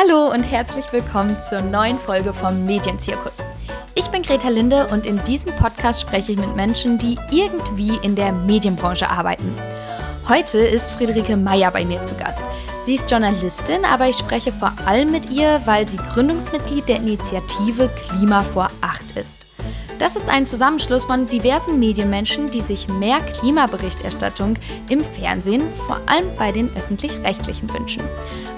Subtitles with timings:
[0.00, 3.44] Hallo und herzlich willkommen zur neuen Folge vom Medienzirkus.
[3.94, 8.14] Ich bin Greta Linde und in diesem Podcast spreche ich mit Menschen, die irgendwie in
[8.14, 9.54] der Medienbranche arbeiten.
[10.26, 12.42] Heute ist Friederike Meyer bei mir zu Gast.
[12.86, 17.90] Sie ist Journalistin, aber ich spreche vor allem mit ihr, weil sie Gründungsmitglied der Initiative
[18.08, 19.39] Klima vor Acht ist.
[20.00, 24.54] Das ist ein Zusammenschluss von diversen Medienmenschen, die sich mehr Klimaberichterstattung
[24.88, 28.02] im Fernsehen, vor allem bei den öffentlich-rechtlichen wünschen.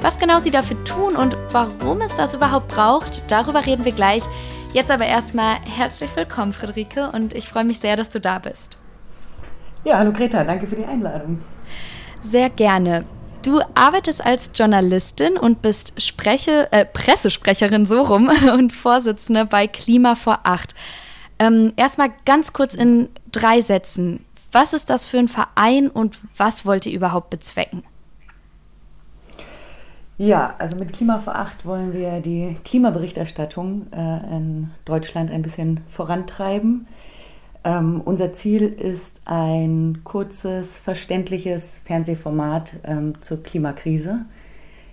[0.01, 4.23] Was genau sie dafür tun und warum es das überhaupt braucht, darüber reden wir gleich.
[4.73, 8.79] Jetzt aber erstmal herzlich willkommen, Friederike, und ich freue mich sehr, dass du da bist.
[9.83, 11.41] Ja, hallo Greta, danke für die Einladung.
[12.23, 13.05] Sehr gerne.
[13.45, 20.15] Du arbeitest als Journalistin und bist Spreche, äh, Pressesprecherin so rum und Vorsitzende bei Klima
[20.15, 20.77] vor Acht.
[21.43, 24.25] Ähm, erstmal ganz kurz in drei Sätzen.
[24.53, 27.83] Was ist das für ein Verein und was wollt ihr überhaupt bezwecken?
[30.19, 35.81] Ja, also mit Klima vor Acht wollen wir die Klimaberichterstattung äh, in Deutschland ein bisschen
[35.89, 36.87] vorantreiben.
[37.65, 44.27] Ähm, unser Ziel ist ein kurzes, verständliches Fernsehformat ähm, zur Klimakrise,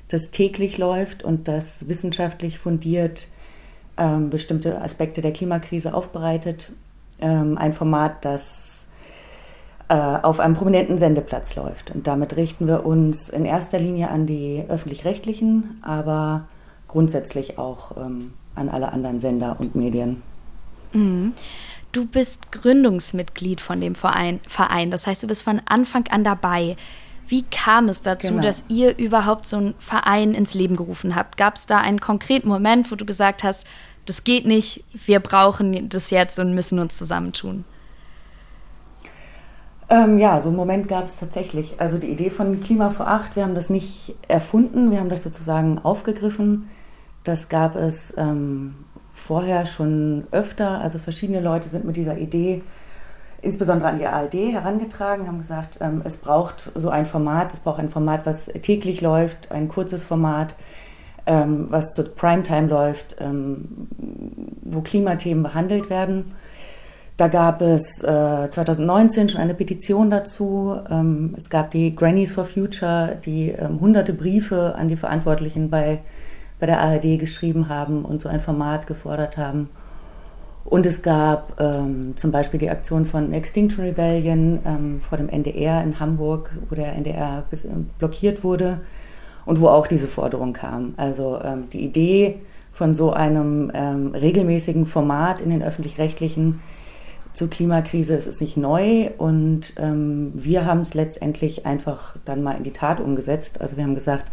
[0.08, 3.28] das täglich läuft und das wissenschaftlich fundiert
[4.00, 6.72] ähm, bestimmte Aspekte der Klimakrise aufbereitet.
[7.20, 8.88] Ähm, ein Format, das
[9.90, 11.92] äh, auf einem prominenten Sendeplatz läuft.
[11.92, 16.48] Und damit richten wir uns in erster Linie an die öffentlich-rechtlichen, aber
[16.88, 20.22] grundsätzlich auch ähm, an alle anderen Sender und Medien.
[20.94, 21.34] Mhm.
[21.92, 26.76] Du bist Gründungsmitglied von dem Verein, Verein, das heißt, du bist von Anfang an dabei.
[27.28, 28.44] Wie kam es dazu, genau.
[28.44, 31.38] dass ihr überhaupt so einen Verein ins Leben gerufen habt?
[31.38, 33.66] Gab es da einen konkreten Moment, wo du gesagt hast,
[34.10, 37.64] das geht nicht, wir brauchen das jetzt und müssen uns zusammentun?
[39.90, 41.80] Ähm, ja, so einen Moment gab es tatsächlich.
[41.80, 45.24] Also die Idee von Klima vor Acht, wir haben das nicht erfunden, wir haben das
[45.24, 46.70] sozusagen aufgegriffen.
[47.24, 48.76] Das gab es ähm,
[49.14, 50.80] vorher schon öfter.
[50.82, 52.62] Also verschiedene Leute sind mit dieser Idee
[53.42, 57.80] insbesondere an die ARD herangetragen, haben gesagt, ähm, es braucht so ein Format, es braucht
[57.80, 60.56] ein Format, was täglich läuft, ein kurzes Format,
[61.30, 63.88] ähm, was zur Primetime läuft, ähm,
[64.64, 66.34] wo Klimathemen behandelt werden.
[67.18, 70.76] Da gab es äh, 2019 schon eine Petition dazu.
[70.90, 76.00] Ähm, es gab die Grannies for Future, die ähm, hunderte Briefe an die Verantwortlichen bei,
[76.60, 79.70] bei der ARD geschrieben haben und so ein Format gefordert haben.
[80.66, 85.84] Und es gab ähm, zum Beispiel die Aktion von Extinction Rebellion ähm, vor dem NDR
[85.84, 87.58] in Hamburg, wo der NDR äh,
[88.00, 88.80] blockiert wurde
[89.50, 90.94] und wo auch diese Forderung kam.
[90.96, 92.36] Also ähm, die Idee
[92.72, 96.62] von so einem ähm, regelmäßigen Format in den öffentlich-rechtlichen
[97.34, 102.58] zur Klimakrise, das ist nicht neu und ähm, wir haben es letztendlich einfach dann mal
[102.58, 103.60] in die Tat umgesetzt.
[103.60, 104.32] Also wir haben gesagt,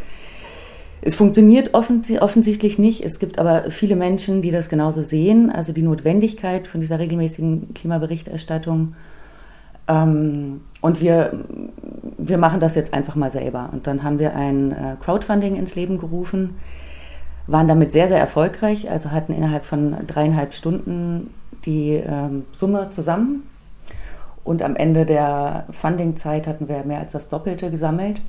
[1.01, 3.03] es funktioniert offensichtlich nicht.
[3.03, 7.73] Es gibt aber viele Menschen, die das genauso sehen, also die Notwendigkeit von dieser regelmäßigen
[7.73, 8.95] Klimaberichterstattung.
[9.89, 11.45] Ähm, und wir,
[12.29, 13.71] wir machen das jetzt einfach mal selber.
[13.73, 16.57] Und dann haben wir ein äh, Crowdfunding ins Leben gerufen,
[17.47, 21.31] waren damit sehr, sehr erfolgreich, also hatten innerhalb von dreieinhalb Stunden
[21.65, 23.49] die ähm, Summe zusammen.
[24.45, 28.21] Und am Ende der Fundingzeit hatten wir mehr als das Doppelte gesammelt.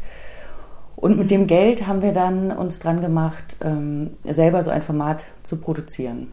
[0.96, 5.26] Und mit dem Geld haben wir dann uns dran gemacht, ähm, selber so ein Format
[5.44, 6.32] zu produzieren,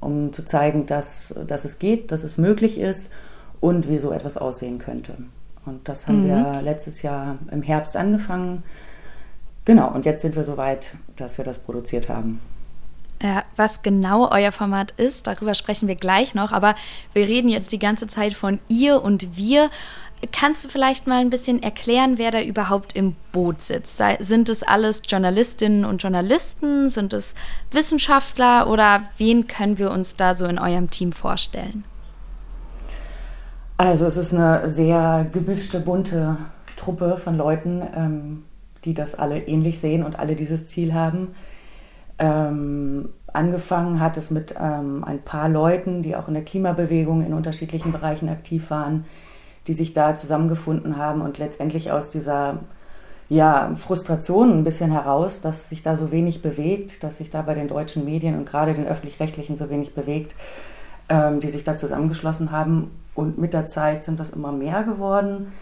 [0.00, 3.10] um zu zeigen, dass, dass es geht, dass es möglich ist
[3.60, 5.18] und wie so etwas aussehen könnte.
[5.66, 6.28] Und das haben mhm.
[6.28, 8.62] wir letztes Jahr im Herbst angefangen.
[9.64, 12.40] Genau, und jetzt sind wir so weit, dass wir das produziert haben.
[13.22, 16.74] Ja, was genau euer Format ist, darüber sprechen wir gleich noch, aber
[17.14, 19.70] wir reden jetzt die ganze Zeit von ihr und wir.
[20.32, 24.00] Kannst du vielleicht mal ein bisschen erklären, wer da überhaupt im Boot sitzt?
[24.20, 26.88] Sind es alles Journalistinnen und Journalisten?
[26.88, 27.34] Sind es
[27.70, 31.84] Wissenschaftler oder wen können wir uns da so in eurem Team vorstellen?
[33.78, 36.38] Also es ist eine sehr gemischte, bunte
[36.76, 38.44] Truppe von Leuten, ähm,
[38.84, 41.34] die das alle ähnlich sehen und alle dieses Ziel haben.
[42.18, 47.34] Ähm, angefangen hat es mit ähm, ein paar Leuten, die auch in der Klimabewegung in
[47.34, 49.04] unterschiedlichen Bereichen aktiv waren,
[49.66, 52.60] die sich da zusammengefunden haben und letztendlich aus dieser
[53.28, 57.52] ja, Frustration ein bisschen heraus, dass sich da so wenig bewegt, dass sich da bei
[57.52, 60.34] den deutschen Medien und gerade den öffentlich-rechtlichen so wenig bewegt,
[61.08, 62.90] die sich da zusammengeschlossen haben.
[63.14, 65.52] Und mit der Zeit sind das immer mehr geworden.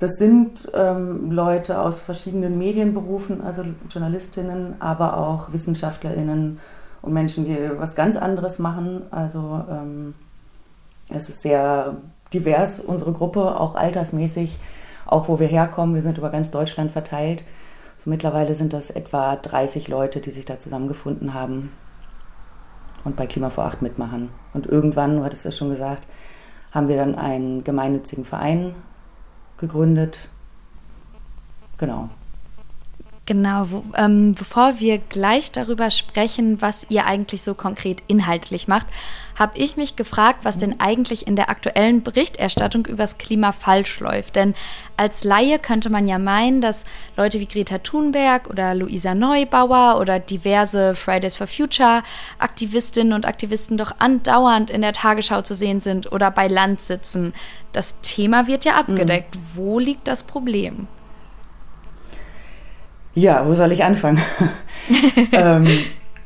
[0.00, 6.58] Das sind ähm, Leute aus verschiedenen Medienberufen, also Journalistinnen, aber auch WissenschaftlerInnen
[7.02, 9.02] und Menschen, die was ganz anderes machen.
[9.10, 10.14] Also ähm,
[11.10, 11.96] es ist sehr
[12.32, 14.58] divers, unsere Gruppe, auch altersmäßig,
[15.04, 15.94] auch wo wir herkommen.
[15.94, 17.44] Wir sind über ganz Deutschland verteilt,
[17.98, 21.70] So mittlerweile sind das etwa 30 Leute, die sich da zusammengefunden haben
[23.04, 24.30] und bei Klima vor Acht mitmachen.
[24.52, 26.06] Und irgendwann, du hattest das schon gesagt,
[26.72, 28.74] haben wir dann einen gemeinnützigen Verein
[29.58, 30.28] gegründet.
[31.78, 32.08] Genau.
[33.30, 38.86] Genau, wo, ähm, bevor wir gleich darüber sprechen, was ihr eigentlich so konkret inhaltlich macht,
[39.38, 44.34] habe ich mich gefragt, was denn eigentlich in der aktuellen Berichterstattung übers Klima falsch läuft.
[44.34, 44.56] Denn
[44.96, 46.84] als Laie könnte man ja meinen, dass
[47.16, 52.02] Leute wie Greta Thunberg oder Luisa Neubauer oder diverse Fridays for Future
[52.40, 57.32] Aktivistinnen und Aktivisten doch andauernd in der Tagesschau zu sehen sind oder bei Land sitzen.
[57.70, 59.36] Das Thema wird ja abgedeckt.
[59.36, 59.40] Mhm.
[59.54, 60.88] Wo liegt das Problem?
[63.14, 64.20] Ja, wo soll ich anfangen?
[65.32, 65.66] ähm,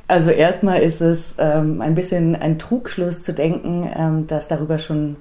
[0.07, 5.17] also erstmal ist es ähm, ein bisschen ein Trugschluss zu denken, ähm, dass darüber schon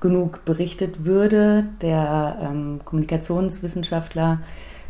[0.00, 1.64] genug berichtet würde.
[1.82, 4.40] Der ähm, Kommunikationswissenschaftler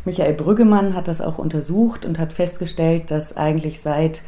[0.05, 4.21] Michael Brüggemann hat das auch untersucht und hat festgestellt, dass eigentlich seit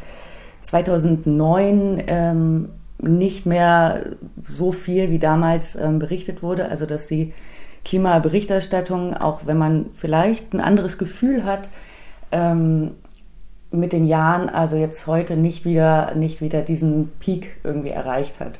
[0.61, 2.69] 2009 ähm,
[3.01, 4.03] nicht mehr
[4.43, 6.69] so viel wie damals ähm, berichtet wurde.
[6.69, 7.33] Also dass die
[7.85, 11.69] Klimaberichterstattung, auch wenn man vielleicht ein anderes Gefühl hat,
[12.31, 12.91] ähm,
[13.71, 18.59] mit den Jahren, also jetzt heute nicht wieder, nicht wieder diesen Peak irgendwie erreicht hat.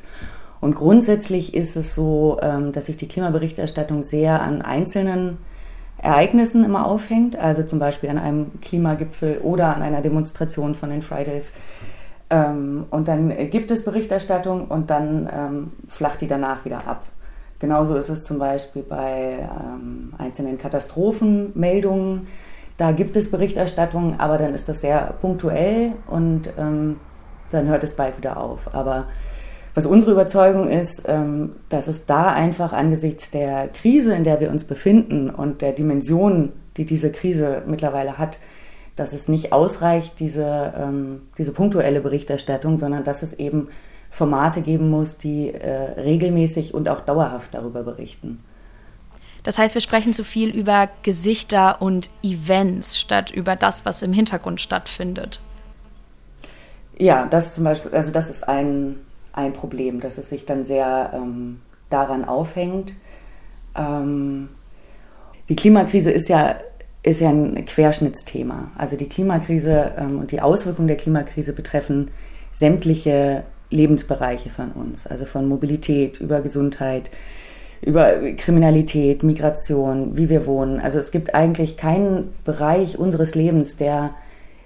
[0.60, 5.38] Und grundsätzlich ist es so, ähm, dass sich die Klimaberichterstattung sehr an einzelnen
[5.98, 11.02] Ereignissen immer aufhängt, also zum Beispiel an einem Klimagipfel oder an einer Demonstration von den
[11.02, 11.52] Fridays.
[12.30, 17.04] Ähm, und dann gibt es Berichterstattung und dann ähm, flacht die danach wieder ab.
[17.58, 22.26] Genauso ist es zum Beispiel bei ähm, einzelnen Katastrophenmeldungen.
[22.76, 26.96] Da gibt es Berichterstattung, aber dann ist das sehr punktuell und ähm,
[27.50, 28.74] dann hört es bald wieder auf.
[28.74, 29.06] Aber
[29.74, 34.50] was unsere Überzeugung ist, ähm, dass es da einfach angesichts der Krise, in der wir
[34.50, 38.38] uns befinden und der Dimension, die diese Krise mittlerweile hat,
[38.96, 43.68] dass es nicht ausreicht, diese, ähm, diese punktuelle Berichterstattung, sondern dass es eben
[44.16, 48.42] Formate geben muss, die äh, regelmäßig und auch dauerhaft darüber berichten.
[49.42, 54.14] Das heißt, wir sprechen zu viel über Gesichter und Events statt über das, was im
[54.14, 55.42] Hintergrund stattfindet.
[56.98, 58.96] Ja, das zum Beispiel, also das ist ein,
[59.34, 61.60] ein Problem, dass es sich dann sehr ähm,
[61.90, 62.94] daran aufhängt.
[63.76, 64.48] Ähm,
[65.50, 66.56] die Klimakrise ist ja,
[67.02, 68.70] ist ja ein Querschnittsthema.
[68.78, 72.10] Also die Klimakrise ähm, und die Auswirkungen der Klimakrise betreffen
[72.50, 77.10] sämtliche Lebensbereiche von uns, also von Mobilität über Gesundheit,
[77.82, 80.80] über Kriminalität, Migration, wie wir wohnen.
[80.80, 84.14] Also es gibt eigentlich keinen Bereich unseres Lebens, der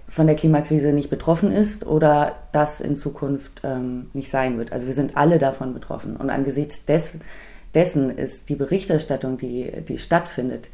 [0.09, 4.73] von der Klimakrise nicht betroffen ist oder das in Zukunft ähm, nicht sein wird.
[4.73, 6.17] Also wir sind alle davon betroffen.
[6.17, 7.13] Und angesichts des,
[7.75, 10.69] dessen ist die Berichterstattung, die, die stattfindet,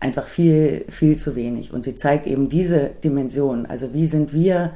[0.00, 1.72] einfach viel, viel zu wenig.
[1.72, 3.64] Und sie zeigt eben diese Dimension.
[3.66, 4.72] Also wie sind wir,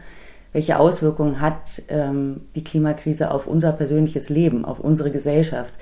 [0.55, 5.75] welche Auswirkungen hat ähm, die Klimakrise auf unser persönliches Leben, auf unsere Gesellschaft?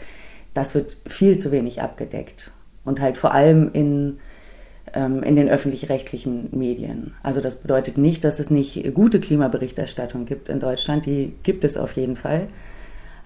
[0.54, 2.50] das wird viel zu wenig abgedeckt.
[2.84, 4.18] Und halt vor allem in,
[4.92, 7.14] ähm, in den öffentlich-rechtlichen Medien.
[7.22, 11.06] Also das bedeutet nicht, dass es nicht gute Klimaberichterstattung gibt in Deutschland.
[11.06, 12.48] Die gibt es auf jeden Fall.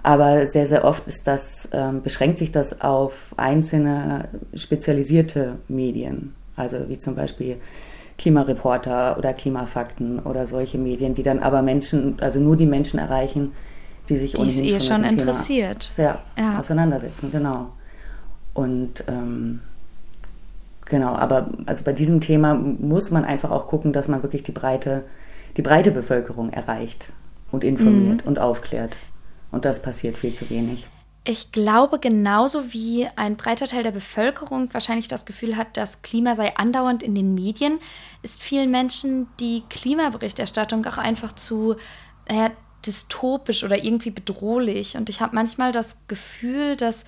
[0.03, 6.35] Aber sehr, sehr oft ist das, ähm, beschränkt sich das auf einzelne spezialisierte Medien.
[6.55, 7.57] Also wie zum Beispiel
[8.19, 13.53] Klimareporter oder Klimafakten oder solche Medien, die dann aber Menschen, also nur die Menschen erreichen,
[14.09, 15.83] die sich die ohnehin eh schon, schon interessiert.
[15.83, 16.59] sehr ja.
[16.59, 17.73] auseinandersetzen, genau.
[18.55, 19.61] Und ähm,
[20.87, 24.53] genau, aber also bei diesem Thema muss man einfach auch gucken, dass man wirklich die
[24.53, 25.05] breite,
[25.57, 27.13] die breite Bevölkerung erreicht
[27.51, 28.29] und informiert mhm.
[28.29, 28.97] und aufklärt.
[29.51, 30.89] Und das passiert viel zu wenig.
[31.29, 36.37] Ich glaube, genauso wie ein breiter Teil der Bevölkerung wahrscheinlich das Gefühl hat, das Klima
[36.37, 37.81] sei andauernd in den Medien,
[38.23, 41.75] ist vielen Menschen die Klimaberichterstattung auch einfach zu,
[42.29, 42.53] naja,
[42.87, 44.97] dystopisch oder irgendwie bedrohlich.
[44.97, 47.05] Und ich habe manchmal das Gefühl, dass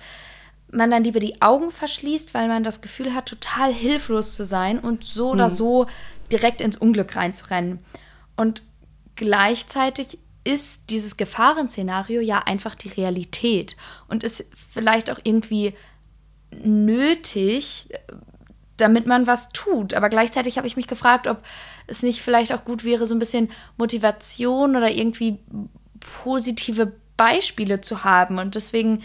[0.69, 4.79] man dann lieber die Augen verschließt, weil man das Gefühl hat, total hilflos zu sein
[4.79, 5.31] und so mhm.
[5.31, 5.87] oder so
[6.29, 7.79] direkt ins Unglück reinzurennen.
[8.35, 8.63] Und
[9.15, 13.75] gleichzeitig ist dieses Gefahrenszenario ja einfach die Realität
[14.07, 15.73] und ist vielleicht auch irgendwie
[16.63, 17.89] nötig,
[18.77, 19.93] damit man was tut.
[19.93, 21.43] Aber gleichzeitig habe ich mich gefragt, ob
[21.87, 25.39] es nicht vielleicht auch gut wäre, so ein bisschen Motivation oder irgendwie
[26.23, 28.39] positive Beispiele zu haben.
[28.39, 29.03] Und deswegen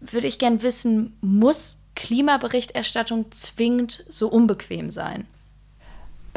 [0.00, 5.26] würde ich gern wissen, muss Klimaberichterstattung zwingend so unbequem sein?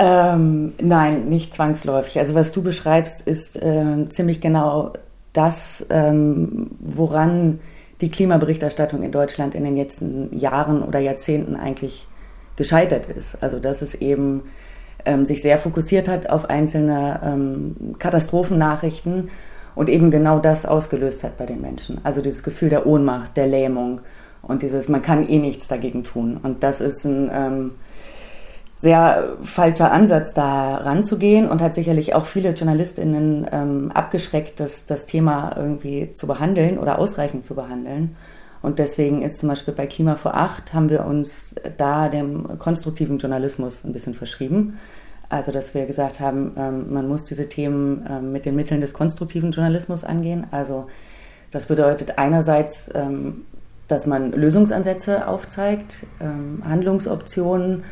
[0.03, 2.17] Ähm, nein, nicht zwangsläufig.
[2.17, 4.93] Also was du beschreibst, ist äh, ziemlich genau
[5.31, 7.59] das, ähm, woran
[8.01, 12.07] die Klimaberichterstattung in Deutschland in den letzten Jahren oder Jahrzehnten eigentlich
[12.55, 13.43] gescheitert ist.
[13.43, 14.41] Also dass es eben
[15.05, 19.29] ähm, sich sehr fokussiert hat auf einzelne ähm, Katastrophennachrichten
[19.75, 22.01] und eben genau das ausgelöst hat bei den Menschen.
[22.03, 24.01] Also dieses Gefühl der Ohnmacht, der Lähmung
[24.41, 26.39] und dieses, man kann eh nichts dagegen tun.
[26.41, 27.71] Und das ist ein ähm,
[28.81, 35.05] sehr falscher Ansatz, da ranzugehen und hat sicherlich auch viele JournalistInnen ähm, abgeschreckt, das, das
[35.05, 38.15] Thema irgendwie zu behandeln oder ausreichend zu behandeln.
[38.63, 43.19] Und deswegen ist zum Beispiel bei Klima vor Acht haben wir uns da dem konstruktiven
[43.19, 44.79] Journalismus ein bisschen verschrieben.
[45.29, 48.93] Also, dass wir gesagt haben, ähm, man muss diese Themen ähm, mit den Mitteln des
[48.93, 50.47] konstruktiven Journalismus angehen.
[50.49, 50.87] Also,
[51.51, 53.45] das bedeutet einerseits, ähm,
[53.87, 56.05] dass man Lösungsansätze aufzeigt,
[56.63, 57.83] Handlungsoptionen,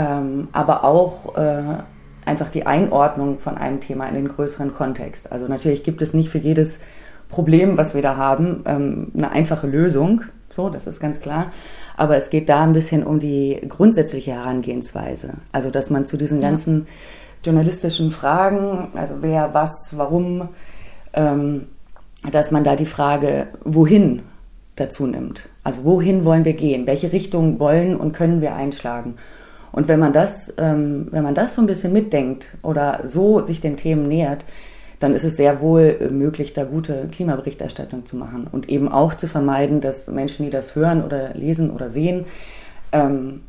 [0.00, 1.78] aber auch äh,
[2.24, 5.32] einfach die Einordnung von einem Thema in den größeren Kontext.
[5.32, 6.80] Also, natürlich gibt es nicht für jedes
[7.28, 10.22] Problem, was wir da haben, eine einfache Lösung.
[10.52, 11.50] So, das ist ganz klar.
[11.96, 15.34] Aber es geht da ein bisschen um die grundsätzliche Herangehensweise.
[15.52, 16.86] Also, dass man zu diesen ganzen ja.
[17.44, 20.48] journalistischen Fragen, also wer, was, warum,
[21.14, 21.66] ähm,
[22.30, 24.22] dass man da die Frage, wohin
[24.76, 25.48] dazu nimmt.
[25.62, 26.86] Also, wohin wollen wir gehen?
[26.86, 29.16] Welche Richtung wollen und können wir einschlagen?
[29.76, 33.60] Und wenn man das, ähm, wenn man das so ein bisschen mitdenkt oder so sich
[33.60, 34.42] den Themen nähert,
[35.00, 39.12] dann ist es sehr wohl äh, möglich, da gute Klimaberichterstattung zu machen und eben auch
[39.12, 42.24] zu vermeiden, dass Menschen, die das hören oder lesen oder sehen,
[42.92, 43.42] ähm,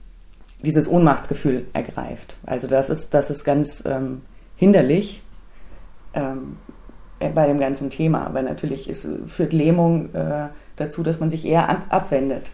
[0.61, 2.35] dieses Ohnmachtsgefühl ergreift.
[2.45, 4.21] Also das ist, das ist ganz ähm,
[4.57, 5.23] hinderlich
[6.13, 6.57] ähm,
[7.19, 11.69] bei dem ganzen Thema, weil natürlich ist, führt Lähmung äh, dazu, dass man sich eher
[11.69, 12.51] ab abwendet.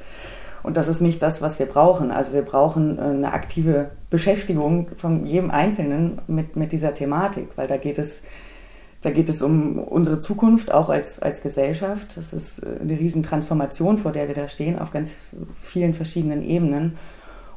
[0.63, 2.10] Und das ist nicht das, was wir brauchen.
[2.10, 7.67] Also wir brauchen äh, eine aktive Beschäftigung von jedem Einzelnen mit, mit dieser Thematik, weil
[7.67, 8.24] da geht es
[9.03, 12.15] da geht es um unsere Zukunft auch als, als Gesellschaft.
[12.15, 15.13] Das ist äh, eine Riesentransformation, vor der wir da stehen, auf ganz
[15.62, 16.98] vielen verschiedenen Ebenen.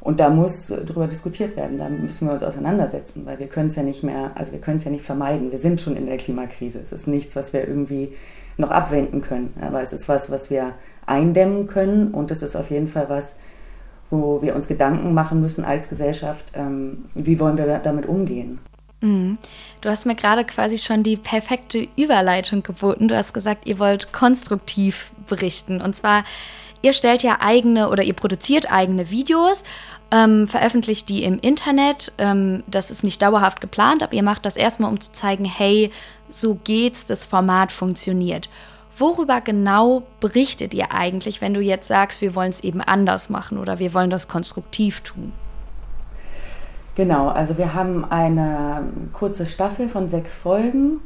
[0.01, 3.75] Und da muss darüber diskutiert werden, da müssen wir uns auseinandersetzen, weil wir können es
[3.75, 5.51] ja nicht mehr, also wir können es ja nicht vermeiden.
[5.51, 6.79] Wir sind schon in der Klimakrise.
[6.79, 8.13] Es ist nichts, was wir irgendwie
[8.57, 9.53] noch abwenden können.
[9.61, 10.73] Aber es ist was, was wir
[11.07, 13.35] eindämmen können und es ist auf jeden Fall was,
[14.09, 18.59] wo wir uns Gedanken machen müssen als Gesellschaft, ähm, wie wollen wir damit umgehen.
[19.01, 19.37] Mhm.
[19.81, 23.07] Du hast mir gerade quasi schon die perfekte Überleitung geboten.
[23.07, 25.81] Du hast gesagt, ihr wollt konstruktiv berichten.
[25.81, 26.23] Und zwar,
[26.81, 29.63] ihr stellt ja eigene oder ihr produziert eigene Videos,
[30.11, 32.13] ähm, veröffentlicht die im Internet.
[32.17, 35.91] Ähm, das ist nicht dauerhaft geplant, aber ihr macht das erstmal, um zu zeigen, hey,
[36.29, 38.49] so geht's, das Format funktioniert.
[38.97, 43.59] Worüber genau berichtet ihr eigentlich, wenn du jetzt sagst, wir wollen es eben anders machen
[43.59, 45.33] oder wir wollen das konstruktiv tun?
[46.95, 48.81] Genau, also wir haben eine
[49.13, 50.99] kurze Staffel von sechs Folgen,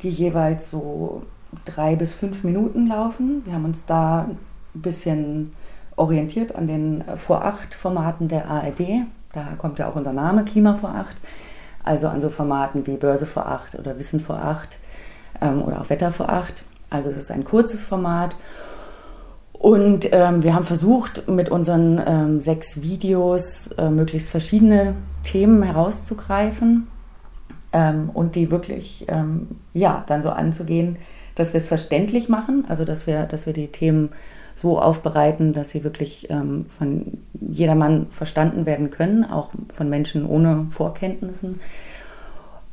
[0.00, 1.24] die jeweils so
[1.66, 3.42] drei bis fünf Minuten laufen.
[3.44, 4.38] Wir haben uns da ein
[4.72, 5.52] bisschen
[5.96, 9.04] orientiert an den vor acht Formaten der ARD.
[9.32, 11.16] Da kommt ja auch unser Name Klima vor acht.
[11.84, 14.78] Also an so Formaten wie Börse vor acht oder Wissen vor acht
[15.42, 16.64] ähm, oder auch Wetter vor acht.
[16.96, 18.36] Also es ist ein kurzes Format
[19.52, 26.86] und ähm, wir haben versucht, mit unseren ähm, sechs Videos äh, möglichst verschiedene Themen herauszugreifen
[27.72, 30.96] ähm, und die wirklich ähm, ja, dann so anzugehen,
[31.34, 34.10] dass wir es verständlich machen, also dass wir, dass wir die Themen
[34.54, 40.68] so aufbereiten, dass sie wirklich ähm, von jedermann verstanden werden können, auch von Menschen ohne
[40.70, 41.60] Vorkenntnissen.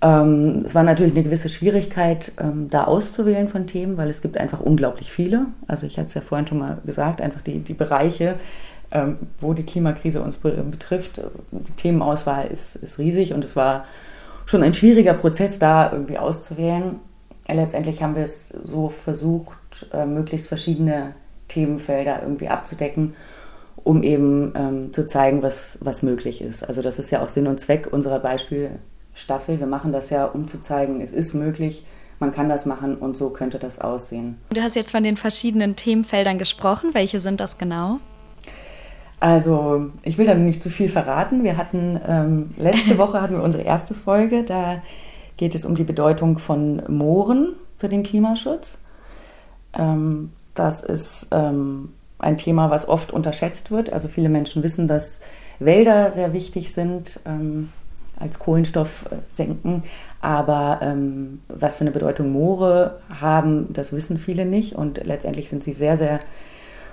[0.04, 4.38] Ähm, es war natürlich eine gewisse Schwierigkeit, ähm, da auszuwählen von Themen, weil es gibt
[4.38, 5.46] einfach unglaublich viele.
[5.66, 8.36] Also ich hatte es ja vorhin schon mal gesagt, einfach die, die Bereiche,
[8.92, 11.22] ähm, wo die Klimakrise uns betrifft.
[11.52, 13.86] Die Themenauswahl ist, ist riesig und es war
[14.46, 17.00] schon ein schwieriger Prozess, da irgendwie auszuwählen.
[17.48, 21.16] Letztendlich haben wir es so versucht, äh, möglichst verschiedene
[21.48, 23.16] Themenfelder irgendwie abzudecken,
[23.86, 26.68] um eben ähm, zu zeigen, was, was möglich ist.
[26.68, 28.80] Also das ist ja auch Sinn und Zweck unserer Beispiel
[29.14, 29.60] Staffel.
[29.60, 31.86] Wir machen das ja, um zu zeigen, es ist möglich,
[32.20, 34.38] man kann das machen und so könnte das aussehen.
[34.54, 36.94] Du hast jetzt von den verschiedenen Themenfeldern gesprochen.
[36.94, 38.00] Welche sind das genau?
[39.20, 41.44] Also, ich will da nicht zu viel verraten.
[41.44, 44.44] Wir hatten ähm, letzte Woche hatten wir unsere erste Folge.
[44.44, 44.82] Da
[45.38, 48.78] geht es um die Bedeutung von Mooren für den Klimaschutz.
[49.74, 53.92] Ähm, das ist ähm, ein Thema, was oft unterschätzt wird.
[53.92, 55.20] Also viele Menschen wissen, dass
[55.60, 57.20] Wälder sehr wichtig sind.
[58.24, 59.84] Als Kohlenstoff äh, senken.
[60.22, 64.74] Aber ähm, was für eine Bedeutung Moore haben, das wissen viele nicht.
[64.74, 66.20] Und letztendlich sind sie sehr, sehr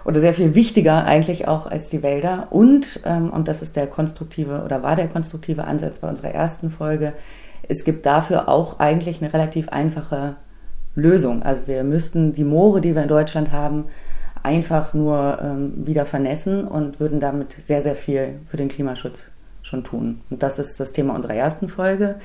[0.05, 2.49] oder sehr viel wichtiger eigentlich auch als die Wälder.
[2.51, 6.71] Und, ähm, und das ist der konstruktive oder war der konstruktive Ansatz bei unserer ersten
[6.71, 7.13] Folge,
[7.69, 10.37] es gibt dafür auch eigentlich eine relativ einfache
[10.95, 11.43] Lösung.
[11.43, 13.85] Also wir müssten die Moore, die wir in Deutschland haben,
[14.43, 19.27] einfach nur ähm, wieder vernässen und würden damit sehr, sehr viel für den Klimaschutz
[19.71, 20.21] schon tun.
[20.29, 22.17] Und das ist das Thema unserer ersten Folge,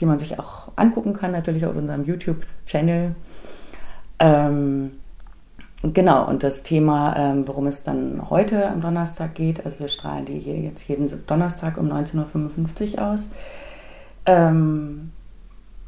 [0.00, 3.14] die man sich auch angucken kann, natürlich auf unserem YouTube-Channel.
[4.18, 4.90] Ähm,
[5.82, 10.26] genau, und das Thema, ähm, worum es dann heute am Donnerstag geht, also wir strahlen
[10.26, 13.28] die hier jetzt jeden Donnerstag um 19.55 Uhr aus.
[14.26, 15.12] Ähm,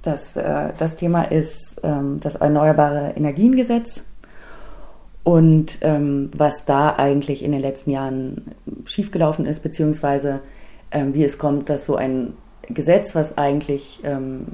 [0.03, 4.07] das, äh, das Thema ist ähm, das Erneuerbare Energiengesetz
[5.25, 10.43] und ähm, was da eigentlich in den letzten Jahren schiefgelaufen ist, beziehungsweise
[10.95, 12.35] wie es kommt, dass so ein
[12.69, 14.47] Gesetz, was eigentlich ähm,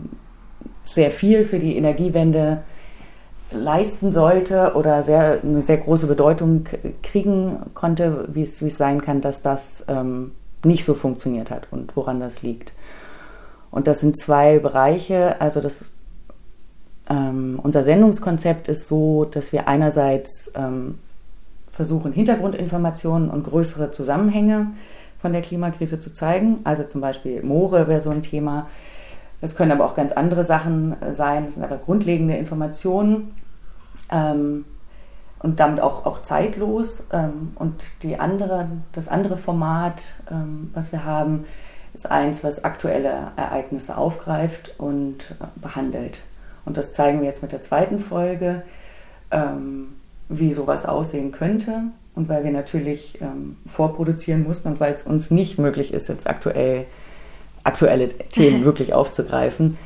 [0.85, 2.63] sehr viel für die Energiewende
[3.53, 6.65] leisten sollte oder sehr, eine sehr große Bedeutung
[7.03, 10.33] kriegen konnte, wie es, wie es sein kann, dass das ähm,
[10.65, 12.73] nicht so funktioniert hat und woran das liegt.
[13.71, 15.41] Und das sind zwei Bereiche.
[15.41, 15.93] Also das,
[17.09, 20.99] ähm, unser Sendungskonzept ist so, dass wir einerseits ähm,
[21.67, 24.73] versuchen, Hintergrundinformationen und größere Zusammenhänge
[25.21, 26.61] von der Klimakrise zu zeigen.
[26.65, 28.69] Also zum Beispiel Moore wäre so ein Thema.
[29.41, 31.47] Das können aber auch ganz andere Sachen äh, sein.
[31.47, 33.35] Das sind aber grundlegende Informationen
[34.11, 34.65] ähm,
[35.39, 37.05] und damit auch, auch zeitlos.
[37.13, 41.45] Ähm, und die andere, das andere Format, ähm, was wir haben,
[41.95, 46.23] ist eins, was aktuelle Ereignisse aufgreift und äh, behandelt.
[46.65, 48.63] Und das zeigen wir jetzt mit der zweiten Folge,
[49.31, 49.97] ähm,
[50.29, 51.85] wie sowas aussehen könnte.
[52.21, 56.29] Und weil wir natürlich ähm, vorproduzieren mussten und weil es uns nicht möglich ist, jetzt
[56.29, 56.85] aktuell
[57.65, 59.79] aktuelle Themen wirklich aufzugreifen,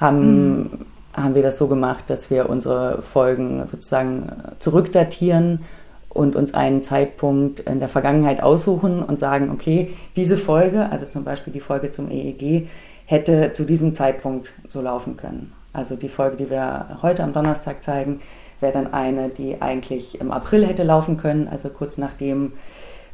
[0.00, 0.70] haben, mm.
[1.12, 5.66] haben wir das so gemacht, dass wir unsere Folgen sozusagen zurückdatieren
[6.08, 11.24] und uns einen Zeitpunkt in der Vergangenheit aussuchen und sagen, okay, diese Folge, also zum
[11.24, 12.70] Beispiel die Folge zum EEG,
[13.04, 15.52] hätte zu diesem Zeitpunkt so laufen können.
[15.74, 18.20] Also die Folge, die wir heute am Donnerstag zeigen,
[18.62, 22.52] wäre dann eine, die eigentlich im April hätte laufen können, also kurz nachdem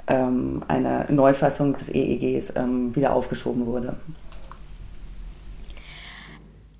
[0.07, 3.97] ähm, eine Neufassung des EEGs ähm, wieder aufgeschoben wurde.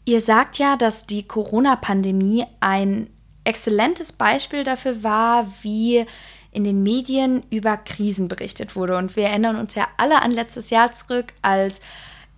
[0.05, 3.11] Ihr sagt ja, dass die Corona-Pandemie ein
[3.45, 6.07] exzellentes Beispiel dafür war, wie
[6.51, 8.97] in den Medien über Krisen berichtet wurde.
[8.97, 11.81] Und wir erinnern uns ja alle an letztes Jahr zurück, als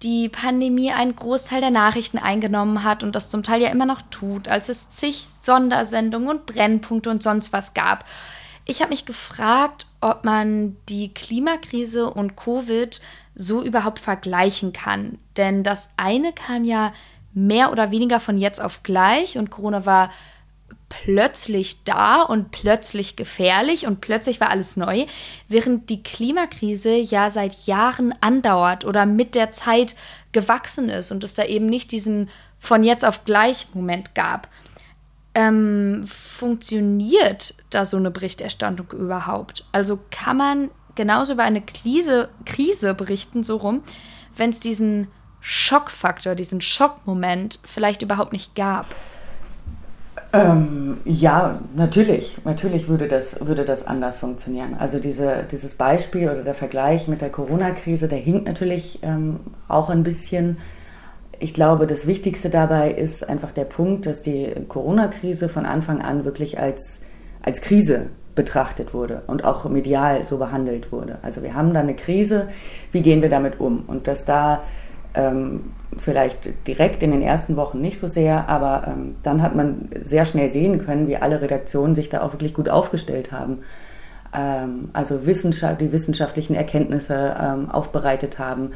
[0.02, 4.02] die Pandemie einen Großteil der Nachrichten eingenommen hat und das zum Teil ja immer noch
[4.10, 8.04] tut, als es zig Sondersendungen und Brennpunkte und sonst was gab.
[8.64, 13.00] Ich habe mich gefragt, ob man die Klimakrise und Covid
[13.34, 15.18] so überhaupt vergleichen kann.
[15.36, 16.92] Denn das eine kam ja
[17.32, 20.10] mehr oder weniger von jetzt auf gleich und Corona war
[20.90, 25.06] plötzlich da und plötzlich gefährlich und plötzlich war alles neu,
[25.48, 29.96] während die Klimakrise ja seit Jahren andauert oder mit der Zeit
[30.32, 34.48] gewachsen ist und es da eben nicht diesen von jetzt auf gleich Moment gab.
[35.34, 39.64] Ähm, funktioniert da so eine Berichterstattung überhaupt?
[39.72, 43.82] Also kann man genauso über eine Krise, Krise berichten, so rum,
[44.36, 45.06] wenn es diesen
[45.40, 48.86] Schockfaktor, diesen Schockmoment vielleicht überhaupt nicht gab?
[50.32, 52.38] Ähm, ja, natürlich.
[52.44, 54.74] Natürlich würde das, würde das anders funktionieren.
[54.78, 59.90] Also diese, dieses Beispiel oder der Vergleich mit der Corona-Krise, der hinkt natürlich ähm, auch
[59.90, 60.58] ein bisschen.
[61.40, 66.24] Ich glaube, das Wichtigste dabei ist einfach der Punkt, dass die Corona-Krise von Anfang an
[66.24, 67.00] wirklich als,
[67.42, 71.18] als Krise betrachtet wurde und auch medial so behandelt wurde.
[71.22, 72.48] Also wir haben da eine Krise,
[72.92, 73.84] wie gehen wir damit um?
[73.86, 74.62] Und dass da
[75.14, 79.88] ähm, vielleicht direkt in den ersten Wochen nicht so sehr, aber ähm, dann hat man
[80.02, 83.58] sehr schnell sehen können, wie alle Redaktionen sich da auch wirklich gut aufgestellt haben.
[84.32, 88.70] Ähm, also Wissenschaft, die wissenschaftlichen Erkenntnisse ähm, aufbereitet haben,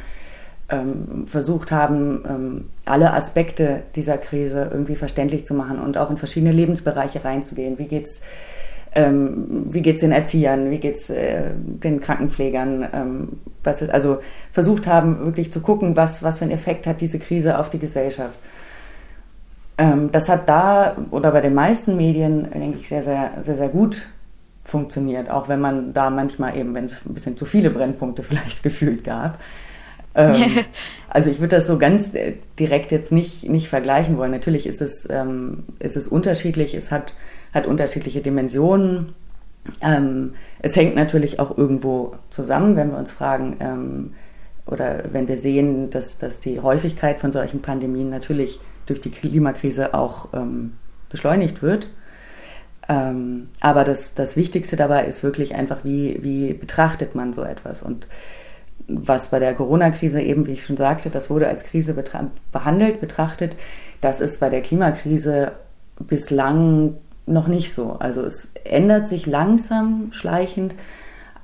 [0.68, 6.16] ähm, versucht haben, ähm, alle Aspekte dieser Krise irgendwie verständlich zu machen und auch in
[6.16, 7.78] verschiedene Lebensbereiche reinzugehen.
[7.78, 8.22] Wie geht's
[8.94, 13.28] ähm, wie geht es den Erziehern, wie geht es äh, den Krankenpflegern, ähm,
[13.62, 14.18] was, also
[14.52, 17.78] versucht haben, wirklich zu gucken, was, was für einen Effekt hat diese Krise auf die
[17.78, 18.38] Gesellschaft.
[19.78, 23.68] Ähm, das hat da oder bei den meisten Medien, denke ich, sehr, sehr, sehr, sehr
[23.68, 24.06] gut
[24.62, 28.62] funktioniert, auch wenn man da manchmal eben, wenn es ein bisschen zu viele Brennpunkte vielleicht
[28.62, 29.40] gefühlt gab.
[30.14, 30.64] Ähm,
[31.08, 34.30] also ich würde das so ganz äh, direkt jetzt nicht, nicht vergleichen wollen.
[34.30, 37.12] Natürlich ist es, ähm, ist es unterschiedlich, es hat
[37.54, 39.14] hat unterschiedliche Dimensionen.
[39.80, 44.14] Ähm, es hängt natürlich auch irgendwo zusammen, wenn wir uns fragen ähm,
[44.66, 49.94] oder wenn wir sehen, dass, dass die Häufigkeit von solchen Pandemien natürlich durch die Klimakrise
[49.94, 50.74] auch ähm,
[51.08, 51.88] beschleunigt wird.
[52.88, 57.82] Ähm, aber das, das Wichtigste dabei ist wirklich einfach, wie, wie betrachtet man so etwas.
[57.82, 58.06] Und
[58.86, 61.94] was bei der Corona-Krise eben, wie ich schon sagte, das wurde als Krise
[62.52, 63.56] behandelt, betrachtet.
[64.00, 65.52] Das ist bei der Klimakrise
[65.98, 67.96] bislang noch nicht so.
[67.98, 70.74] Also es ändert sich langsam, schleichend,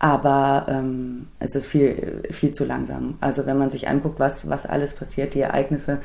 [0.03, 3.19] Aber ähm, es ist viel, viel zu langsam.
[3.21, 5.99] Also wenn man sich anguckt, was, was alles passiert, die Ereignisse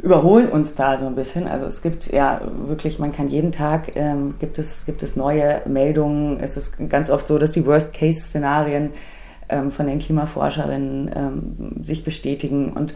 [0.00, 1.46] überholen uns da so ein bisschen.
[1.46, 5.62] Also es gibt ja wirklich, man kann jeden Tag, ähm, gibt, es, gibt es neue
[5.66, 6.40] Meldungen.
[6.40, 8.90] Es ist ganz oft so, dass die Worst-Case-Szenarien
[9.48, 12.72] ähm, von den Klimaforscherinnen ähm, sich bestätigen.
[12.72, 12.94] Und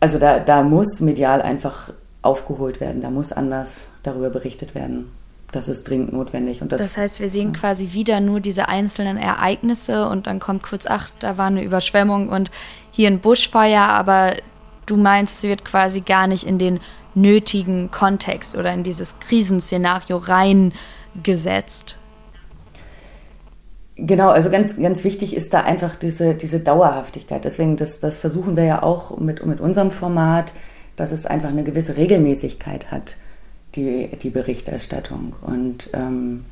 [0.00, 1.92] also da, da muss medial einfach
[2.22, 5.10] aufgeholt werden, da muss anders darüber berichtet werden.
[5.52, 6.60] Das ist dringend notwendig.
[6.60, 10.62] Und das, das heißt, wir sehen quasi wieder nur diese einzelnen Ereignisse und dann kommt
[10.62, 12.50] kurz, ach, da war eine Überschwemmung und
[12.90, 14.34] hier ein Buschfeuer, aber
[14.84, 16.80] du meinst, es wird quasi gar nicht in den
[17.14, 21.96] nötigen Kontext oder in dieses Krisenszenario reingesetzt.
[23.96, 27.44] Genau, also ganz, ganz wichtig ist da einfach diese, diese Dauerhaftigkeit.
[27.44, 30.52] Deswegen, das, das versuchen wir ja auch mit, mit unserem Format,
[30.94, 33.16] dass es einfach eine gewisse Regelmäßigkeit hat,
[33.78, 35.34] die, die Berichterstattung.
[35.40, 36.44] Und ähm,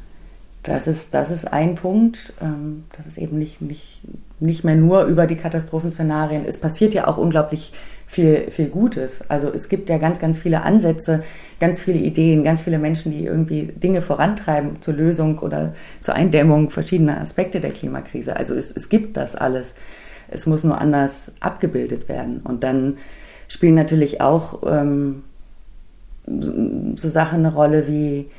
[0.62, 4.02] das, ist, das ist ein Punkt, ähm, dass es eben nicht, nicht,
[4.40, 6.44] nicht mehr nur über die Katastrophenszenarien.
[6.44, 7.72] Es passiert ja auch unglaublich
[8.06, 9.28] viel, viel Gutes.
[9.28, 11.24] Also es gibt ja ganz, ganz viele Ansätze,
[11.58, 16.70] ganz viele Ideen, ganz viele Menschen, die irgendwie Dinge vorantreiben zur Lösung oder zur Eindämmung
[16.70, 18.36] verschiedener Aspekte der Klimakrise.
[18.36, 19.74] Also es, es gibt das alles.
[20.28, 22.40] Es muss nur anders abgebildet werden.
[22.42, 22.98] Und dann
[23.48, 25.22] spielen natürlich auch ähm,
[26.26, 28.30] so Sachen eine Rolle wie,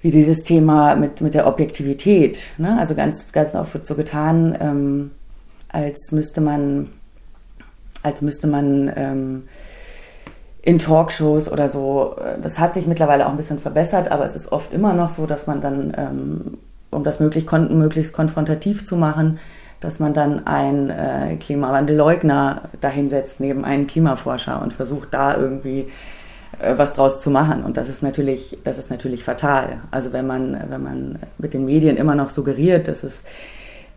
[0.00, 2.40] wie dieses Thema mit, mit der Objektivität.
[2.58, 2.78] Ne?
[2.78, 5.10] Also ganz, ganz oft wird so getan, ähm,
[5.68, 6.88] als müsste man
[8.06, 9.42] als müsste man ähm,
[10.62, 14.36] in Talkshows oder so, äh, das hat sich mittlerweile auch ein bisschen verbessert, aber es
[14.36, 16.58] ist oft immer noch so, dass man dann, ähm,
[16.90, 19.38] um das möglichst, kon möglichst konfrontativ zu machen,
[19.80, 25.88] dass man dann einen äh, Klimawandelleugner dahinsetzt neben einen Klimaforscher und versucht da irgendwie
[26.76, 27.62] was draus zu machen.
[27.64, 29.80] Und das ist natürlich, das ist natürlich fatal.
[29.90, 33.24] Also wenn man, wenn man mit den Medien immer noch suggeriert, dass es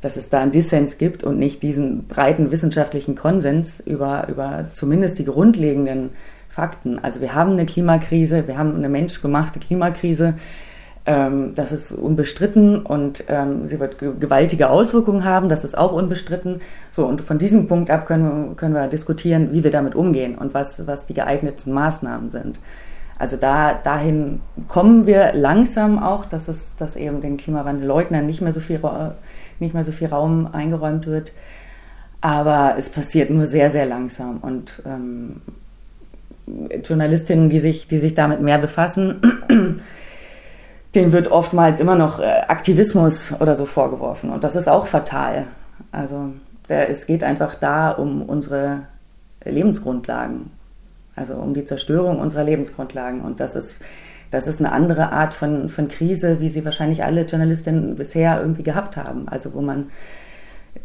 [0.02, 5.20] dass es da einen Dissens gibt und nicht diesen breiten wissenschaftlichen Konsens über, über zumindest
[5.20, 6.12] die grundlegenden
[6.50, 7.00] Fakten.
[7.00, 10.36] Also wir haben eine Klimakrise, wir haben eine menschgemachte Klimakrise.
[11.10, 16.62] Ähm, das ist unbestritten und ähm, sie wird gewaltige Auswirkungen haben, das ist auch unbestritten.
[16.92, 20.54] So, und von diesem Punkt ab können können wir diskutieren, wie wir damit umgehen und
[20.54, 22.60] was, was die geeignetsten Maßnahmen sind.
[23.18, 28.54] Also da, dahin kommen wir langsam auch, dass es, dass eben den Klimawandelleugnern nicht mehr
[28.54, 28.80] so viel
[29.58, 31.34] nicht mehr so viel Raum eingeräumt wird.
[32.22, 34.38] Aber es passiert nur sehr, sehr langsam.
[34.38, 35.42] Und ähm,
[36.86, 39.82] Journalistinnen, die sich, die sich damit mehr befassen,
[40.96, 44.30] denen wird oftmals immer noch äh, Aktivismus oder so vorgeworfen.
[44.32, 45.48] Und das ist auch fatal.
[45.92, 46.34] Also
[46.68, 48.84] der, es geht einfach da um unsere
[49.44, 50.52] Lebensgrundlagen.
[51.16, 53.22] Also um die Zerstörung unserer Lebensgrundlagen.
[53.22, 53.80] Und das ist
[54.32, 58.64] das ist eine andere Art von, von Krise, wie sie wahrscheinlich alle Journalistinnen bisher irgendwie
[58.64, 59.28] gehabt haben.
[59.28, 59.88] Also wo man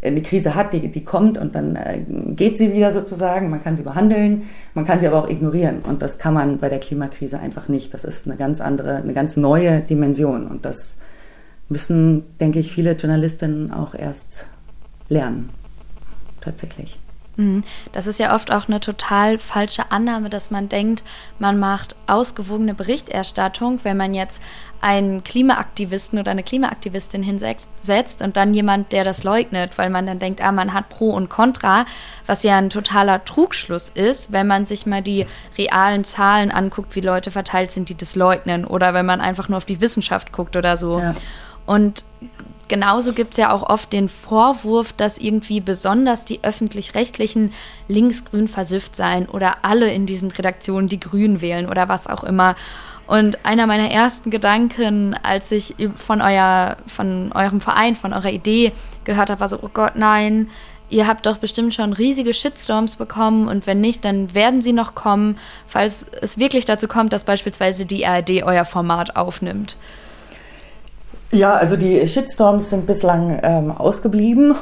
[0.05, 2.01] eine Krise hat, die, die kommt und dann äh,
[2.35, 3.51] geht sie wieder sozusagen.
[3.51, 4.43] Man kann sie behandeln,
[4.75, 5.81] man kann sie aber auch ignorieren.
[5.81, 7.95] Und das kann man bei der Klimakrise einfach nicht.
[7.95, 10.47] Das ist eine ganz andere, eine ganz neue Dimension.
[10.47, 10.97] Und das
[11.69, 14.49] müssen, denke ich, viele Journalistinnen auch erst
[15.09, 15.51] lernen.
[16.41, 16.99] Tatsächlich.
[17.37, 17.65] Mhm.
[17.93, 21.05] Das ist ja oft auch eine total falsche Annahme, dass man denkt,
[21.39, 24.41] man macht ausgewogene Berichterstattung, wenn man jetzt
[24.85, 30.19] einen Klimaaktivisten oder eine Klimaaktivistin hinsetzt und dann jemand, der das leugnet, weil man dann
[30.19, 31.87] denkt, ah, man hat Pro und Contra,
[32.27, 35.25] was ja ein totaler Trugschluss ist, wenn man sich mal die
[35.57, 39.57] realen Zahlen anguckt, wie Leute verteilt sind, die das leugnen oder wenn man einfach nur
[39.57, 40.99] auf die Wissenschaft guckt oder so.
[40.99, 41.15] Ja.
[41.65, 42.05] Und
[42.69, 47.55] genauso gibt es ja auch oft den Vorwurf, dass irgendwie besonders die öffentlich-rechtlichen
[47.89, 52.55] linksgrün versifft seien oder alle in diesen Redaktionen die Grün wählen oder was auch immer.
[53.07, 58.73] Und einer meiner ersten Gedanken, als ich von, euer, von eurem Verein, von eurer Idee
[59.05, 60.49] gehört habe, war so, oh Gott, nein,
[60.89, 64.95] ihr habt doch bestimmt schon riesige Shitstorms bekommen und wenn nicht, dann werden sie noch
[64.95, 65.37] kommen,
[65.67, 69.77] falls es wirklich dazu kommt, dass beispielsweise die ARD euer Format aufnimmt.
[71.33, 74.55] Ja, also die Shitstorms sind bislang ähm, ausgeblieben.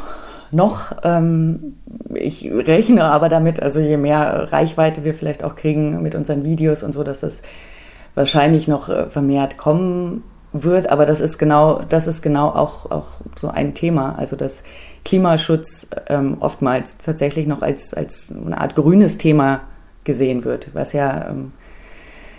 [0.51, 0.93] Noch.
[1.03, 1.77] Ähm,
[2.15, 6.83] ich rechne aber damit, also je mehr Reichweite wir vielleicht auch kriegen mit unseren Videos
[6.83, 7.43] und so, dass das
[8.15, 10.23] wahrscheinlich noch äh, vermehrt kommen
[10.53, 10.89] wird.
[10.89, 14.15] Aber das ist genau, das ist genau auch, auch so ein Thema.
[14.19, 14.63] Also dass
[15.05, 19.61] Klimaschutz ähm, oftmals tatsächlich noch als, als eine Art grünes Thema
[20.05, 21.53] gesehen wird, was ja ähm,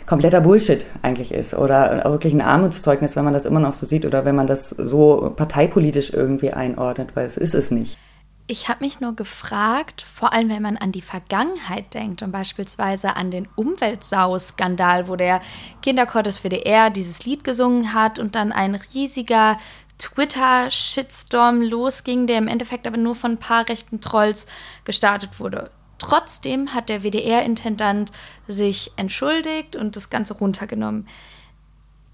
[0.05, 4.05] kompletter Bullshit eigentlich ist oder wirklich ein Armutszeugnis, wenn man das immer noch so sieht
[4.05, 7.97] oder wenn man das so parteipolitisch irgendwie einordnet, weil es ist es nicht.
[8.45, 13.15] Ich habe mich nur gefragt, vor allem wenn man an die Vergangenheit denkt und beispielsweise
[13.15, 15.41] an den Umweltsau-Skandal, wo der
[15.81, 19.57] Kinderchor des WDR dieses Lied gesungen hat und dann ein riesiger
[19.97, 24.45] Twitter-Shitstorm losging, der im Endeffekt aber nur von ein paar rechten Trolls
[24.83, 25.71] gestartet wurde.
[25.97, 28.11] Trotzdem hat der WDR-Intendant
[28.49, 31.07] sich entschuldigt und das Ganze runtergenommen.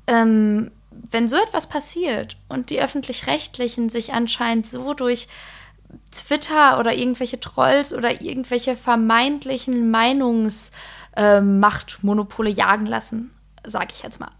[0.06, 5.28] Ähm, wenn so etwas passiert und die öffentlich-rechtlichen sich anscheinend so durch
[6.12, 13.32] Twitter oder irgendwelche Trolls oder irgendwelche vermeintlichen Meinungsmachtmonopole äh, jagen lassen,
[13.66, 14.32] sage ich jetzt mal.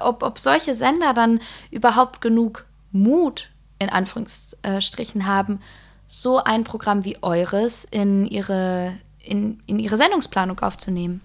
[0.00, 5.60] Ob, ob solche Sender dann überhaupt genug Mut in Anführungsstrichen haben,
[6.06, 11.20] so ein Programm wie eures in ihre, in, in ihre Sendungsplanung aufzunehmen?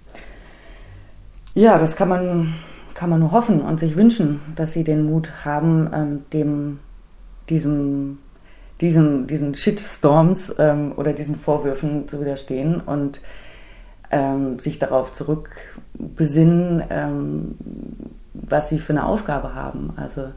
[1.56, 2.54] Ja, das kann man,
[2.94, 6.80] kann man nur hoffen und sich wünschen, dass sie den Mut haben, ähm, dem,
[7.50, 8.20] diesem,
[8.82, 13.22] diesem, diesen Shitstorms ähm, oder diesen Vorwürfen zu widerstehen und
[14.12, 17.56] ähm, sich darauf zurückbesinnen, ähm,
[18.34, 19.94] was sie für eine Aufgabe haben.
[19.96, 20.30] Also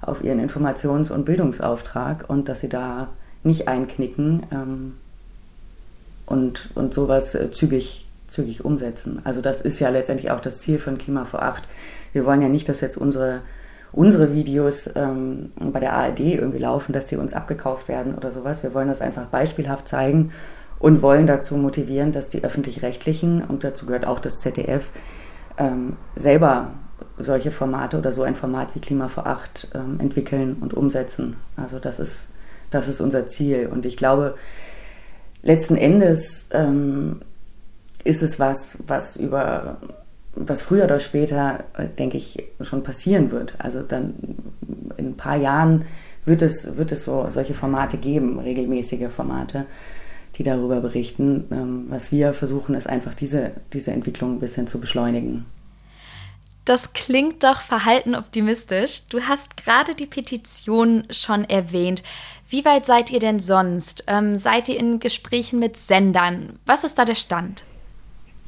[0.00, 3.08] auf ihren Informations- und Bildungsauftrag und dass sie da
[3.42, 4.94] nicht einknicken ähm,
[6.26, 9.20] und, und sowas äh, zügig, zügig umsetzen.
[9.24, 11.68] Also das ist ja letztendlich auch das Ziel von Klima vor Acht.
[12.12, 13.42] Wir wollen ja nicht, dass jetzt unsere,
[13.96, 18.62] unsere Videos ähm, bei der ARD irgendwie laufen, dass die uns abgekauft werden oder sowas.
[18.62, 20.32] Wir wollen das einfach beispielhaft zeigen
[20.78, 24.90] und wollen dazu motivieren, dass die öffentlich-rechtlichen, und dazu gehört auch das ZDF,
[25.56, 26.72] ähm, selber
[27.18, 31.36] solche Formate oder so ein Format wie Klima vor Acht ähm, entwickeln und umsetzen.
[31.56, 32.28] Also das ist,
[32.70, 33.66] das ist unser Ziel.
[33.66, 34.34] Und ich glaube,
[35.42, 37.22] letzten Endes ähm,
[38.04, 39.78] ist es was, was über
[40.36, 41.64] was früher oder später,
[41.98, 43.54] denke ich, schon passieren wird.
[43.58, 44.14] Also dann
[44.96, 45.86] in ein paar Jahren
[46.24, 49.66] wird es, wird es so solche Formate geben, regelmäßige Formate,
[50.36, 51.44] die darüber berichten.
[51.50, 55.46] Ähm, was wir versuchen, ist einfach diese, diese Entwicklung ein bisschen zu beschleunigen.
[56.66, 59.06] Das klingt doch verhalten optimistisch.
[59.06, 62.02] Du hast gerade die Petition schon erwähnt.
[62.48, 64.04] Wie weit seid ihr denn sonst?
[64.08, 66.58] Ähm, seid ihr in Gesprächen mit Sendern?
[66.66, 67.62] Was ist da der Stand?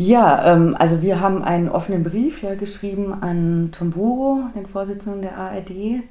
[0.01, 5.37] Ja, ähm, also wir haben einen offenen Brief ja, geschrieben an Tomburo, den Vorsitzenden der
[5.37, 6.05] ARD.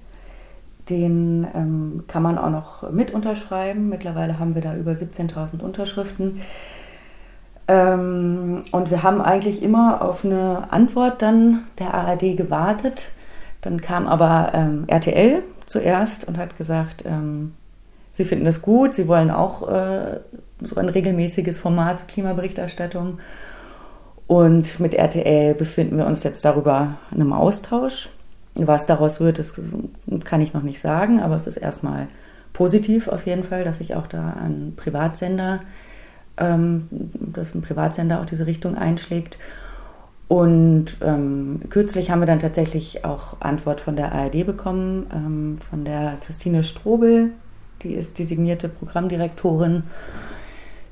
[0.90, 3.88] Den ähm, kann man auch noch mit unterschreiben.
[3.88, 6.42] Mittlerweile haben wir da über 17.000 Unterschriften.
[7.70, 13.12] Ähm, und wir haben eigentlich immer auf eine Antwort dann der ARD gewartet.
[13.62, 17.54] Dann kam aber ähm, RTL zuerst und hat gesagt, ähm,
[18.12, 20.20] sie finden das gut, sie wollen auch äh,
[20.62, 23.20] so ein regelmäßiges Format zur Klimaberichterstattung.
[24.28, 28.10] Und mit RTL befinden wir uns jetzt darüber in einem Austausch.
[28.56, 29.54] Was daraus wird, das
[30.24, 32.08] kann ich noch nicht sagen, aber es ist erstmal
[32.54, 35.60] positiv auf jeden Fall, dass sich auch da ein Privatsender
[36.38, 39.38] ähm, dass ein Privatsender auch diese Richtung einschlägt.
[40.28, 45.86] Und ähm, kürzlich haben wir dann tatsächlich auch Antwort von der ARD bekommen, ähm, von
[45.86, 47.32] der Christine Strobel,
[47.82, 49.84] die ist designierte Programmdirektorin.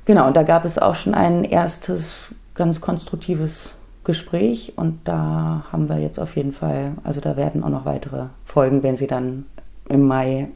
[0.05, 5.89] Genau, und da gab es auch schon ein erstes ganz konstruktives Gespräch und da haben
[5.89, 9.45] wir jetzt auf jeden Fall, also da werden auch noch weitere Folgen, wenn sie dann
[9.89, 10.49] im Mai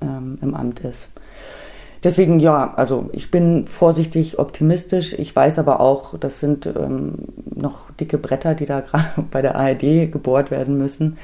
[0.00, 1.08] ähm, im Amt ist.
[2.04, 5.12] Deswegen ja, also ich bin vorsichtig optimistisch.
[5.14, 7.14] Ich weiß aber auch, das sind ähm,
[7.54, 11.18] noch dicke Bretter, die da gerade bei der ARD gebohrt werden müssen.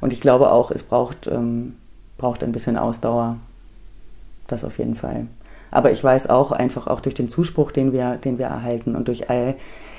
[0.00, 1.76] Und ich glaube auch, es braucht, ähm,
[2.18, 3.36] braucht ein bisschen Ausdauer.
[4.48, 5.26] Das auf jeden Fall.
[5.74, 9.08] Aber ich weiß auch einfach auch durch den Zuspruch, den wir, den wir erhalten und
[9.08, 9.56] durch all,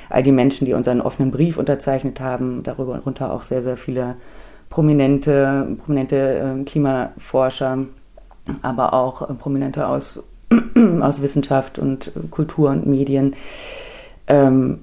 [0.10, 3.76] all die Menschen, die unseren offenen Brief unterzeichnet haben, darüber und runter auch sehr, sehr
[3.76, 4.16] viele
[4.70, 7.80] prominente, prominente äh, Klimaforscher,
[8.62, 10.24] aber auch äh, Prominente aus,
[11.02, 13.36] aus Wissenschaft und Kultur und Medien.
[14.28, 14.80] Ähm,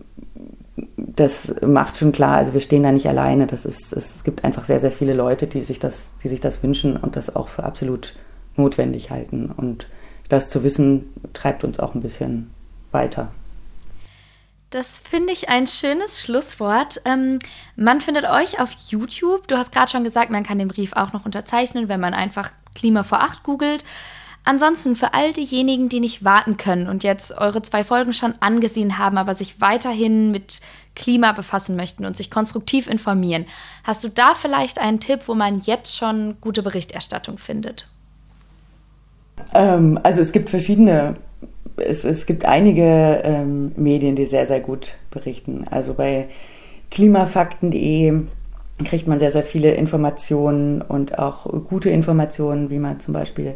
[0.97, 3.47] das macht schon klar, also wir stehen da nicht alleine.
[3.47, 6.63] Das ist, es gibt einfach sehr, sehr viele Leute, die sich das, die sich das
[6.63, 8.15] wünschen und das auch für absolut
[8.57, 9.51] notwendig halten.
[9.57, 9.87] Und
[10.33, 12.51] das zu wissen, treibt uns auch ein bisschen
[12.91, 13.31] weiter.
[14.71, 17.03] Das finde ich ein schönes Schlusswort.
[17.05, 17.39] Ähm,
[17.77, 19.47] man findet euch auf YouTube.
[19.47, 22.51] Du hast gerade schon gesagt, man kann den Brief auch noch unterzeichnen, wenn man einfach
[22.75, 23.85] Klima vor acht googelt.
[24.45, 28.97] Ansonsten für all diejenigen, die nicht warten können und jetzt eure zwei Folgen schon angesehen
[28.97, 30.63] haben, aber sich weiterhin mit
[30.97, 33.45] Klima befassen möchten und sich konstruktiv informieren,
[33.85, 37.92] hast du da vielleicht einen Tipp, wo man jetzt schon gute Berichterstattung findet?
[39.55, 41.17] Ähm, also es gibt verschiedene
[41.77, 45.67] es, es gibt einige ähm, Medien, die sehr, sehr gut berichten.
[45.71, 46.29] Also bei
[46.91, 48.23] klimafakten.de
[48.85, 53.55] kriegt man sehr, sehr viele Informationen und auch gute Informationen, wie man zum Beispiel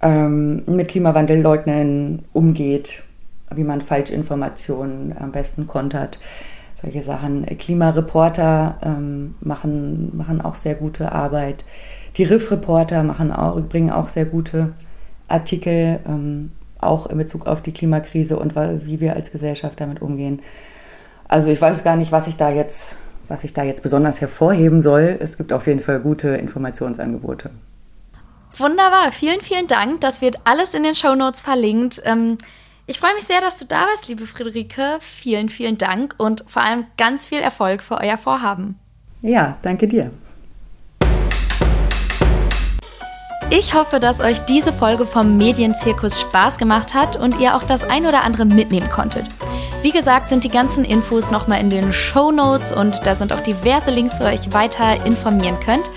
[0.00, 3.02] ähm, mit Klimawandelleugnern umgeht,
[3.54, 6.18] wie man Falschinformationen am besten kontert.
[6.80, 7.44] Solche Sachen.
[7.44, 11.64] Klimareporter ähm, machen, machen auch sehr gute Arbeit.
[12.16, 14.72] Die Riff-Reporter machen auch, bringen auch sehr gute
[15.30, 20.40] Artikel, ähm, auch in Bezug auf die Klimakrise und wie wir als Gesellschaft damit umgehen.
[21.28, 22.96] Also ich weiß gar nicht, was ich da jetzt,
[23.28, 25.18] was ich da jetzt besonders hervorheben soll.
[25.20, 27.50] Es gibt auf jeden Fall gute Informationsangebote.
[28.56, 30.00] Wunderbar, vielen, vielen Dank.
[30.00, 32.02] Das wird alles in den Show Notes verlinkt.
[32.04, 32.36] Ähm,
[32.86, 34.98] ich freue mich sehr, dass du da warst, liebe Friederike.
[35.00, 38.80] Vielen, vielen Dank und vor allem ganz viel Erfolg für euer Vorhaben.
[39.22, 40.10] Ja, danke dir.
[43.52, 47.82] Ich hoffe, dass euch diese Folge vom Medienzirkus Spaß gemacht hat und ihr auch das
[47.82, 49.26] ein oder andere mitnehmen konntet.
[49.82, 53.40] Wie gesagt, sind die ganzen Infos nochmal in den Show Notes und da sind auch
[53.40, 55.90] diverse Links, wo ihr euch weiter informieren könnt.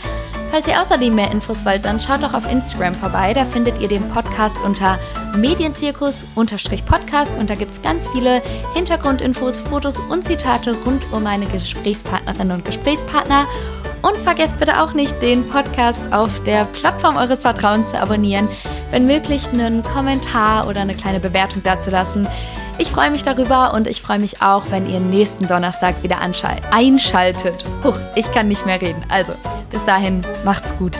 [0.49, 3.33] Falls ihr außerdem mehr Infos wollt, dann schaut doch auf Instagram vorbei.
[3.33, 4.97] Da findet ihr den Podcast unter
[5.37, 8.41] Medienzirkus-Podcast und da gibt es ganz viele
[8.73, 13.45] Hintergrundinfos, Fotos und Zitate rund um meine Gesprächspartnerinnen und Gesprächspartner.
[14.03, 18.49] Und vergesst bitte auch nicht, den Podcast auf der Plattform eures Vertrauens zu abonnieren.
[18.91, 22.27] Wenn möglich, einen Kommentar oder eine kleine Bewertung dazulassen.
[22.77, 27.63] Ich freue mich darüber und ich freue mich auch, wenn ihr nächsten Donnerstag wieder einschaltet.
[27.83, 29.01] Huch, ich kann nicht mehr reden.
[29.07, 29.33] Also,
[29.71, 30.97] bis dahin, macht's gut.